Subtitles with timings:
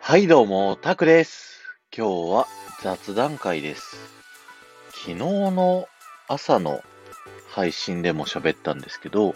[0.00, 1.60] はいどうも、タクです。
[1.94, 2.46] 今日は
[2.82, 3.98] 雑談会です。
[4.92, 5.86] 昨日の
[6.28, 6.80] 朝の
[7.50, 9.34] 配信でも喋ったんですけど、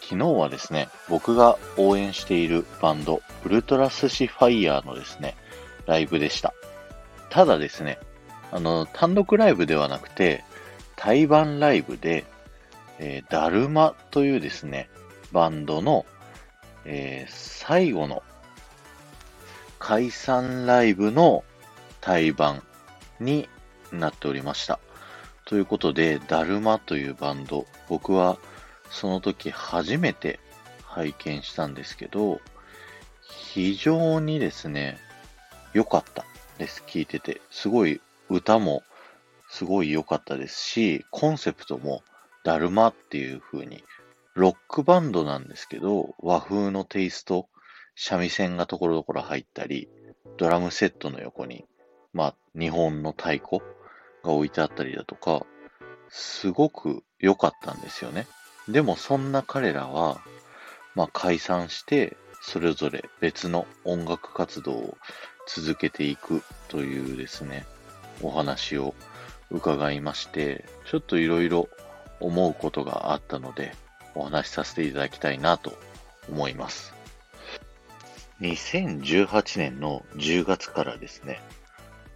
[0.00, 5.34] 昨日はですね、僕が応援しているバンド、ウルトラスシファイヤーのですね、
[5.86, 6.54] ライブでした。
[7.28, 7.98] ただですね、
[8.52, 10.44] あの、単独ライブではなくて、
[10.94, 12.24] 対バンライブで、
[12.98, 14.88] えーダルマというですね、
[15.32, 16.06] バンドの、
[16.84, 18.22] えー最後の
[19.78, 21.44] 解散ライブの
[22.00, 22.62] 対バン
[23.20, 23.48] に
[23.92, 24.78] なっておりました。
[25.44, 28.38] ということで、ダルマというバンド、僕は
[28.90, 30.40] その時初めて
[30.84, 32.40] 拝見したんですけど、
[33.28, 34.98] 非常にですね、
[35.72, 36.24] 良かった
[36.58, 36.82] です。
[36.86, 37.40] 聞いてて。
[37.50, 38.00] すごい
[38.30, 38.82] 歌も
[39.48, 42.02] すごい良かったですし、コンセプトも
[42.44, 43.82] ダルマっていう風に、
[44.34, 47.48] ロックバンドなんですけど、和風のテイスト、
[47.96, 49.88] 三味線がところどころ入ったり、
[50.36, 51.64] ドラムセットの横に、
[52.12, 53.60] まあ、日本の太鼓
[54.22, 55.46] が置いてあったりだとか、
[56.08, 58.26] すごく良かったんですよね。
[58.68, 60.20] でもそんな彼らは、
[60.94, 64.98] まあ解散して、それぞれ別の音楽活動を
[65.46, 67.64] 続けていくというですね、
[68.22, 68.94] お話を
[69.50, 71.68] 伺いまして、ちょっといろいろ
[72.20, 73.74] 思うことがあったので、
[74.14, 75.76] お話しさせていただきたいなと
[76.30, 76.94] 思います。
[78.40, 81.40] 2018年の10月からですね、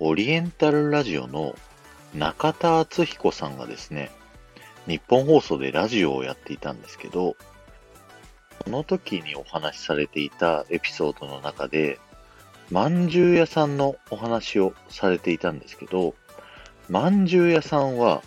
[0.01, 1.55] オリエンタルラジオの
[2.15, 4.11] 中田敦彦さんがですね、
[4.87, 7.37] 日本放送でラジオをやっていたんですけど、
[8.65, 11.99] その時にお話しされていたエピソードの中で、
[12.71, 16.15] まんじゅう屋さんのお話をされていたんですけど、
[16.89, 18.23] まんじゅう屋さんは、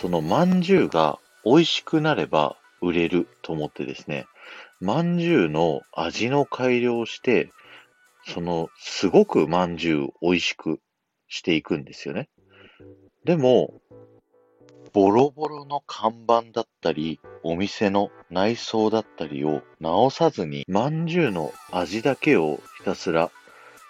[0.00, 4.26] そのまんじゅうが美味しくなれば売れると思ってですね、
[4.80, 7.52] まんじゅうの味の改良をして、
[8.26, 10.80] その、すごくまんじゅう美味しく
[11.28, 12.28] していくんですよね。
[13.24, 13.80] でも、
[14.92, 23.30] ボロボロの看板だったり、お店の内装だったりを直さずに、まんじゅうの味だけをひたすら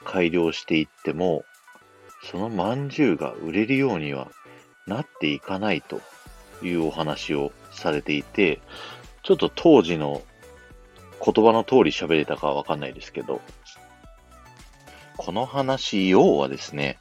[0.04, 1.44] 改良していっても、
[2.30, 4.30] そのまんじゅうが売れるようには
[4.86, 6.00] なっていかないと
[6.62, 8.60] いうお話をされていて、
[9.22, 10.22] ちょっと当時の
[11.24, 13.40] 言葉の通り喋れたかわかんないですけど、
[15.16, 16.98] この話、要はですね、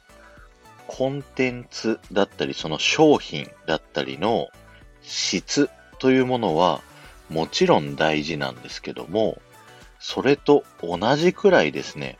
[0.86, 4.48] コンテンツだったり、その商品だったりの
[5.02, 5.68] 質
[5.98, 6.80] というものは
[7.28, 9.40] もちろん大事なんですけども、
[9.98, 12.18] それと同じくらいですね、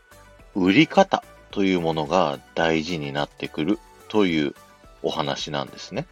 [0.54, 4.54] 売り方というものが大事になってくるという
[5.04, 6.06] お話なんですね。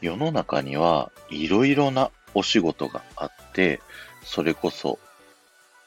[0.00, 3.80] 世の中にはいろいろなお仕事があって、
[4.24, 4.98] それこそ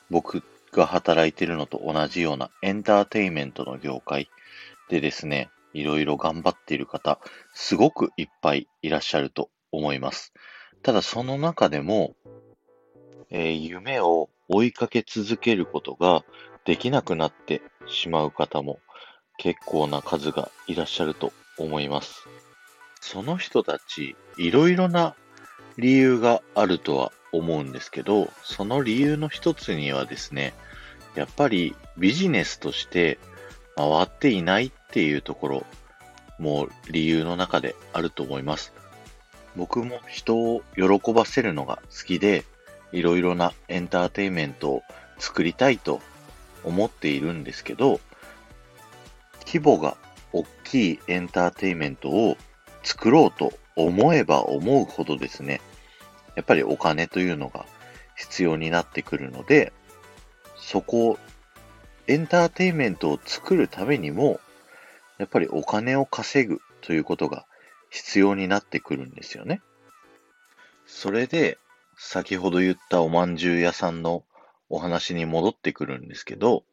[0.10, 4.30] 僕が働いてるのと同じようなエンターテインメントの業界
[4.90, 7.20] でですね、いろいろ頑張っている方、
[7.54, 10.34] すごくいっぱいいらっしゃると思います。
[10.84, 12.16] ただその中でも、
[13.32, 16.24] えー夢を追いかけ続けることが
[16.66, 18.80] できなくなってしまう方も
[19.38, 22.28] 結構な数がいらっしゃると思います。
[23.02, 25.16] その人たち、いろいろな
[25.78, 30.54] 理由があるとは思うんですけど、その理由の一つにはですね、
[31.16, 33.20] やっぱりビジネスとして
[33.76, 35.66] 回っていないっていうところ
[36.40, 38.74] も理由の中であると思います。
[39.56, 42.46] 僕も人を喜ばせるのが好きで、
[42.92, 44.84] いろいろなエンターテインメントを
[45.18, 46.00] 作りたいと
[46.64, 48.00] 思っているんですけど、
[49.46, 49.98] 規模が
[50.32, 52.38] 大きいエンターテインメントを
[52.84, 55.62] 作ろうと思えば思うほどですね、
[56.36, 57.66] やっぱりお金というのが
[58.16, 59.72] 必要になってくるので、
[60.58, 61.20] そこ、
[62.08, 64.40] エンターテインメントを作るためにも、
[65.18, 67.46] やっぱりお金を稼ぐということが
[67.90, 69.62] 必要になってくるんですよね。
[70.86, 71.58] それで、
[71.98, 74.24] 先ほど言ったおまんじゅう屋さんの
[74.70, 76.64] お話に戻ってくるんですけど、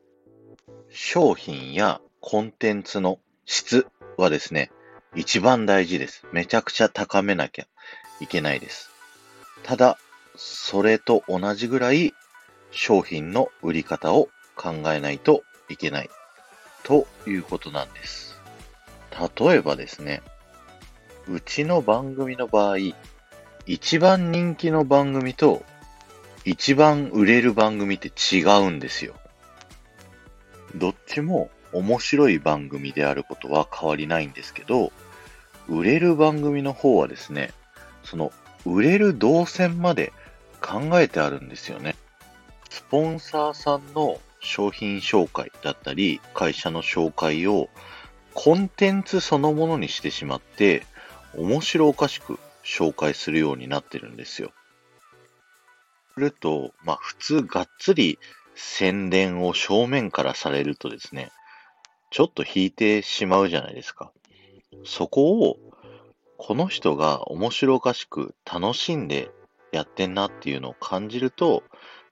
[0.88, 3.86] 商品やコンテンツの質
[4.16, 4.70] はですね、
[5.16, 6.26] 一番大事です。
[6.32, 7.66] めちゃくちゃ高めなきゃ
[8.20, 8.90] いけないです。
[9.62, 9.98] ただ、
[10.36, 12.14] それと同じぐらい
[12.70, 16.10] 商品の売り方を考えないといけない
[16.82, 18.38] ということなんです。
[19.38, 20.22] 例えばですね、
[21.26, 22.76] うちの番組の場合、
[23.66, 25.64] 一番人気の番組と
[26.44, 29.14] 一番売れる番組って違うんですよ。
[30.74, 34.92] どっちも面白い番組であることは変わりないんですけど、
[35.68, 37.52] 売れる番組の方はですね、
[38.02, 38.32] その
[38.64, 40.12] 売れる動線まで
[40.60, 41.96] 考えてあるんですよね。
[42.68, 47.68] スポンサーさんの商品紹介だったり、会社の紹介を
[48.34, 50.84] コンテンツそのものにしてしまって、
[51.36, 54.52] 面白おかしく紹介するようになってるんですよ。
[56.14, 58.18] すると、まあ普通がっつり
[58.54, 61.30] 宣伝を正面からされるとですね、
[62.10, 64.12] ちょっと引いてしまうじゃないですか。
[64.84, 65.56] そこを、
[66.36, 69.30] この人が面白おかしく楽しんで
[69.72, 71.62] やってんなっていうのを感じると、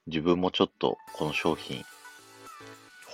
[0.07, 1.85] 自分もちょっとこの商品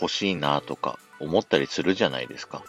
[0.00, 2.62] 欲しいなとか思ったりするじゃないですか。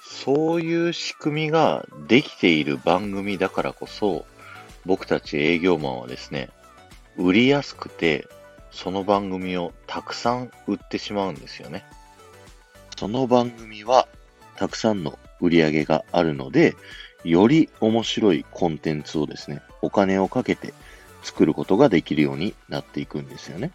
[0.00, 4.24] そういう仕組みができている番組だからこそ、
[4.86, 6.50] 僕たち営業マンはですね、
[7.16, 8.26] 売りやすくて、
[8.70, 11.84] その番組をたくさん売ってしまうんですよね。
[12.96, 14.06] その番組は
[14.56, 16.76] たくさんの売り上げがあるので、
[17.24, 20.74] より面白いコンテンツをですね、お金をかけて
[21.22, 23.72] 作ることができるようになっていくんですよね。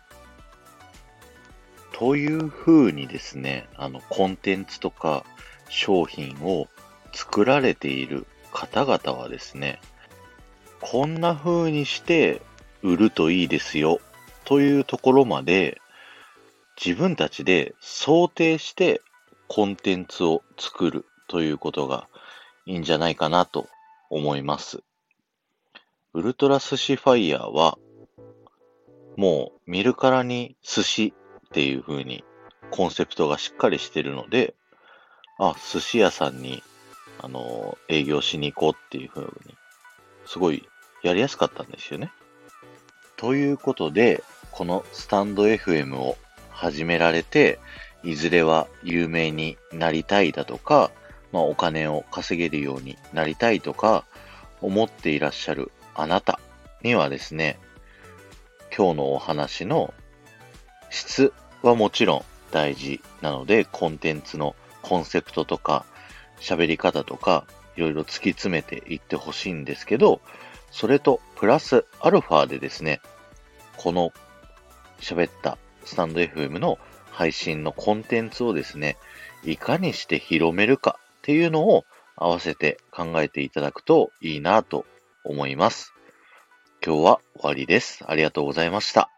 [1.92, 5.26] という風にですね、あの、コンテンツとか
[5.68, 6.68] 商品を
[7.14, 9.82] 作られている方々はですね、
[10.80, 12.42] こんな風にして
[12.84, 14.00] 売るといいですよ
[14.46, 15.82] というところまで
[16.84, 19.02] 自分たちで想定して
[19.50, 22.08] コンテンツを作るということが
[22.66, 23.68] いいんじゃないかなと
[24.10, 24.84] 思います。
[26.14, 27.78] ウルトラ寿司ファイヤーは
[29.18, 31.14] もう見るからに寿司
[31.48, 32.24] っていう風に
[32.72, 34.56] コンセプトがしっかりしてるので、
[35.40, 36.64] あ、寿司屋さんに、
[37.22, 39.30] あの、営業しに行こうっていう風に、
[40.26, 40.68] すごい
[41.04, 42.12] やりやすかったんですよね。
[43.18, 46.18] ということで、このスタンド FM を
[46.50, 47.60] 始められて、
[48.04, 50.92] いずれは有名になりたいだとか、
[51.32, 54.06] まあ、お金を稼げるようになりたいとか、
[54.62, 56.40] 思っていらっしゃるあなた
[56.84, 57.60] にはですね、
[58.76, 59.94] 今日のお話の
[60.90, 65.86] 質はもちろん大事なので、コンテンツのコンセプトとか、
[66.40, 70.22] 喋り方とか、いろいろ突き詰めていってほしいんですけど、
[70.72, 73.02] それとプラスアルファでですね、
[73.78, 74.12] この
[75.00, 76.78] 喋ったスタンド FM の
[77.20, 78.96] 配信のコンテンツをですね、
[79.44, 81.84] いかにして広めるかっていうのを
[82.16, 84.86] 合わせて考えていただくといいなと
[85.26, 85.94] 思います。
[86.82, 88.06] 今日は終わりです。
[88.08, 89.10] ありがとうございました。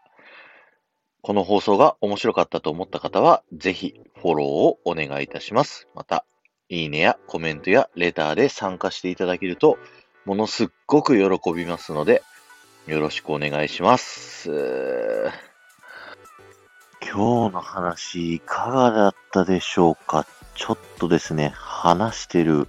[1.20, 5.86] この放送が面白かったと思った方は、ぜひフォローをお願いいたします。
[5.94, 6.24] また、
[6.68, 9.78] いいねやコメントやレターで参加していただけると、
[10.24, 12.24] ものすっごく喜びますので、
[12.88, 14.50] よろしくお願いします。
[17.14, 20.26] 今日の話いかがだったでしょうか？
[20.54, 22.68] ちょっとですね、話してる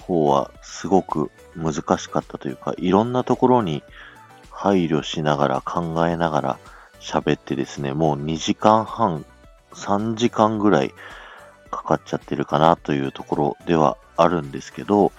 [0.00, 3.82] 方はすごく難しかったというか、いろんなところに
[4.50, 6.58] 配慮しながら考えながら
[7.00, 9.26] 喋ってですね、もう2時間半、
[9.74, 10.94] 3時間ぐらい
[11.70, 15.12] かかっちゃってるかなというところではあるんですけど、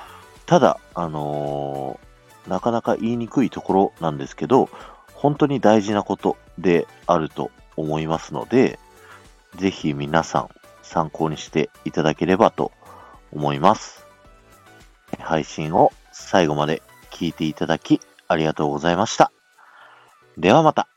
[0.47, 4.67] ただ、あのー、なかなか言いにくいところなんですけど、
[5.13, 8.79] 本当に大事なことであると思いますので、
[9.55, 10.49] ぜひ皆さん
[10.81, 12.71] 参考にしていただければと
[13.31, 14.05] 思います。
[15.19, 16.81] 配信を最後まで
[17.11, 19.31] 聞いていただきありがとうございました。
[20.37, 20.87] ではまた。